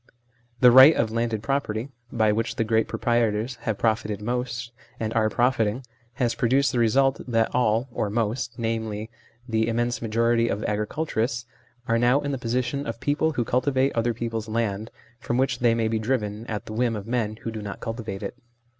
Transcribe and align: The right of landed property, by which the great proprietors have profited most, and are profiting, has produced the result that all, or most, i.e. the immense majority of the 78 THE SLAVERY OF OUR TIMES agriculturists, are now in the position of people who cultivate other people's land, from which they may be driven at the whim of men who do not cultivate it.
The 0.61 0.71
right 0.71 0.95
of 0.95 1.11
landed 1.11 1.43
property, 1.43 1.89
by 2.11 2.31
which 2.31 2.55
the 2.55 2.63
great 2.63 2.87
proprietors 2.87 3.57
have 3.67 3.77
profited 3.77 4.19
most, 4.19 4.71
and 4.99 5.13
are 5.13 5.29
profiting, 5.29 5.83
has 6.13 6.33
produced 6.33 6.71
the 6.71 6.79
result 6.79 7.21
that 7.27 7.53
all, 7.53 7.87
or 7.91 8.09
most, 8.09 8.53
i.e. 8.57 9.09
the 9.47 9.67
immense 9.67 10.01
majority 10.01 10.47
of 10.47 10.59
the 10.61 10.65
78 10.65 10.65
THE 10.65 10.85
SLAVERY 10.87 11.03
OF 11.03 11.03
OUR 11.03 11.05
TIMES 11.05 11.07
agriculturists, 11.07 11.45
are 11.87 11.99
now 11.99 12.21
in 12.21 12.31
the 12.31 12.37
position 12.39 12.87
of 12.87 12.99
people 12.99 13.31
who 13.33 13.45
cultivate 13.45 13.91
other 13.93 14.13
people's 14.15 14.49
land, 14.49 14.89
from 15.19 15.37
which 15.37 15.59
they 15.59 15.75
may 15.75 15.87
be 15.87 15.99
driven 15.99 16.47
at 16.47 16.65
the 16.65 16.73
whim 16.73 16.95
of 16.95 17.05
men 17.05 17.35
who 17.43 17.51
do 17.51 17.61
not 17.61 17.79
cultivate 17.79 18.23
it. 18.23 18.35